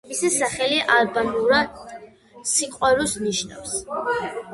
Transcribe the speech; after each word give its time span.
მისი 0.11 0.29
სახელი 0.35 0.77
ალბანურად 0.93 1.75
„სიყვარულს“ 2.53 3.15
ნიშნავს. 3.27 3.77